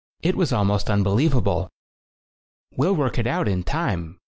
It 0.23 0.35
was 0.35 0.51
almost 0.51 0.89
unbelievable. 0.89 1.69
"We'll 2.75 2.95
work 2.95 3.19
it 3.19 3.27
out 3.27 3.47
in 3.47 3.61
time. 3.61 4.17